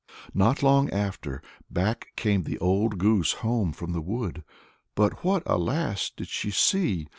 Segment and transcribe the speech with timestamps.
[0.33, 4.43] Not long after, back came the old goose home from the wood;
[4.95, 6.09] but what, alas!
[6.09, 7.07] did she see?